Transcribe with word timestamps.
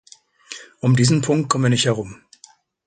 Um 0.81 0.95
diesen 0.95 1.21
Punkt 1.21 1.47
kommen 1.51 1.65
wir 1.65 1.69
nicht 1.69 1.85
herum. 1.85 2.23